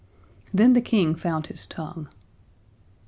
[0.51, 2.09] Then the King found his tongue.